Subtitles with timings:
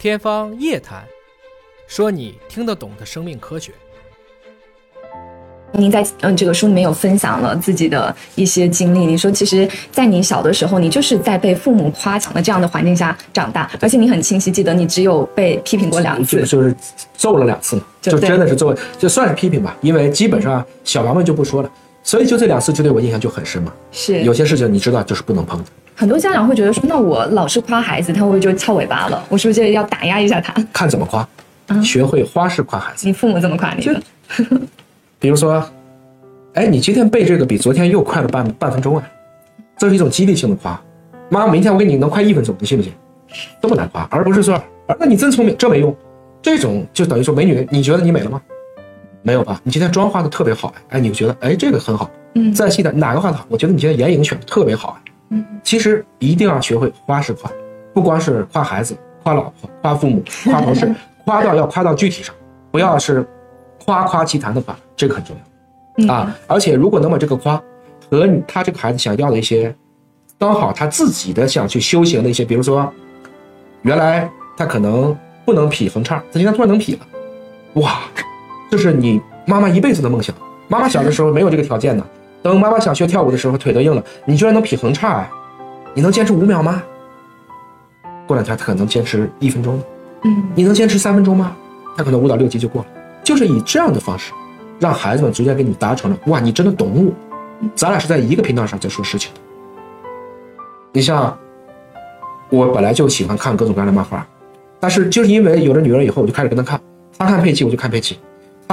[0.00, 1.02] 天方夜谭，
[1.86, 3.70] 说你听得懂的生命科学。
[5.72, 16.74] 您在嗯这个书里面有分享了自己的一些经历，你说其实，在你小的时候，你就是在被父母夸奖的这样的环境下长大，而且你很清晰记得你只有被批评过两次就，是
[17.14, 21.70] 揍了两次嘛，就真的是揍，就算是批评吧，因为基本上小娃们就不说了，
[22.02, 23.72] 所以就这两次就对我印象就很深嘛。
[23.92, 25.64] 是有些事情你知道就是不能碰的，
[25.94, 29.22] 很多家长会觉得说，那我老是夸孩子，他会不会就翘尾巴了？
[29.28, 30.54] 我是不是要打压一下他？
[30.72, 31.26] 看怎么夸，
[31.68, 33.06] 嗯学会花式夸孩子。
[33.06, 34.00] 你父母怎么夸你的？
[35.18, 35.62] 比如说，
[36.54, 39.06] 哎，你今天背这个比昨天又快了半半分钟啊，
[39.76, 40.80] 这是一种激励性的夸。
[41.28, 42.92] 妈，明天我给你能快一分钟，你信不信？
[43.60, 45.94] 这么难夸，而不是说，啊那你真聪明，这没用。
[46.42, 48.40] 这种就等于说，美女，你觉得你美了吗？
[49.22, 49.60] 没有吧？
[49.64, 52.10] 你今天妆化的特别好，哎，你觉得，哎，这个很好。
[52.34, 53.44] 嗯再细的哪个画的好？
[53.48, 55.00] 我觉得你今天眼影选的特别好啊。
[55.30, 57.50] 嗯，其实一定要学会花式夸，
[57.92, 60.92] 不光是夸孩子、夸老婆、夸父母、夸同事，
[61.26, 62.34] 夸到要夸到具体上，
[62.70, 63.26] 不要是
[63.84, 65.36] 夸夸其谈的夸，这个很重
[65.98, 66.36] 嗯要啊。
[66.46, 67.60] 而且如果能把这个夸
[68.10, 69.74] 和你他这个孩子想要的一些，
[70.38, 72.92] 刚好他自己的想去修行的一些，比如说，
[73.82, 77.00] 原来他可能不能劈横叉，他今天突然能劈了，
[77.74, 78.00] 哇，
[78.70, 80.34] 这是你妈妈一辈子的梦想。
[80.68, 82.06] 妈妈小的时候没有这个条件呢，
[82.42, 85.30] 等妈妈想学跳舞的时候，腿都硬了，你居然能劈横叉哎，
[85.94, 86.82] 你能坚持五秒吗？
[88.26, 89.82] 过两天他可能坚持一分钟，
[90.22, 91.56] 嗯你能坚持三分钟吗？
[91.96, 92.88] 他可能舞蹈六级就过了。
[93.24, 94.32] 就是以这样的方式，
[94.78, 97.12] 让孩子们逐渐跟你达成了，哇，你真的懂我，
[97.74, 99.40] 咱俩是在一个频道上在说事情的。
[100.92, 101.36] 你像，
[102.48, 104.24] 我本来就喜欢看各种各样的漫画，
[104.78, 106.80] 但是就是因为有了女儿以后，我就开始跟她看，
[107.18, 108.16] 她看佩奇我就看佩奇，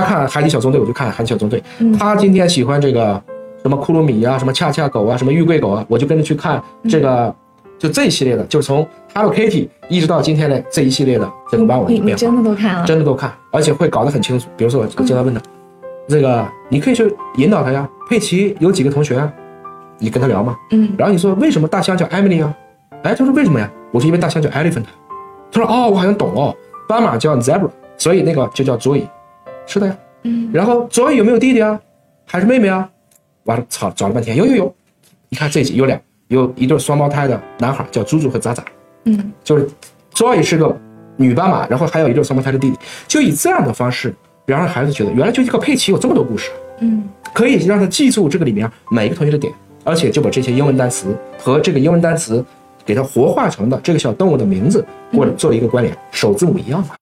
[0.00, 3.22] 她看海底小纵队我就看海底小纵队，嗯她今天喜欢这个
[3.62, 7.32] 什么库鲁米啊，什么恰恰狗啊，什么玉桂狗啊，我就跟着去看这个，
[7.78, 12.14] 就这一系列的，就是从 Hello Kitty 一直到今天的这一系列的这个玩偶的变化。
[12.16, 12.84] 真的都看了？
[12.84, 14.48] 真的都看，而且会搞得很清楚。
[14.56, 15.40] 比如说，我经常问他，
[16.08, 17.88] 这个你可以去引导他呀。
[18.10, 19.32] 佩奇有几个同学啊？
[19.98, 20.56] 你跟他聊嘛。
[20.72, 22.52] 嗯然后你说为什么大象叫 Emily 啊？
[23.04, 23.70] 哎，他说为什么呀？
[23.92, 24.84] 我说因为大象叫 elephant。
[25.52, 26.52] 他说哦，我好像懂哦。
[26.88, 29.06] 斑马叫 zebra，所以那个就叫 Zoe。
[29.66, 29.96] 是的呀。
[30.22, 31.78] 嗯然后 Zoe 有没有弟弟啊？
[32.26, 32.88] 还是妹妹啊？
[33.44, 34.74] 完了，操，找了半天，有有有。
[35.28, 38.64] 你看这集有俩，有一对双胞胎的男孩叫猪猪和渣渣。
[39.04, 39.68] 嗯就是
[40.14, 40.74] Joy 是个
[41.16, 44.14] 女斑马，然后还有一对双胞胎的弟弟，就以这样的方式，
[44.46, 46.50] 然后让孩子觉得原来就一个佩奇有这么多故事，
[46.80, 49.52] 嗯可以让他记住这个里面每一个同学的点，
[49.84, 52.42] 而且就把这些英文单词和这个英文单词
[52.86, 56.94] 给它活化成的这个小动物的名字，或者做了一个关联，首字母一样嘛。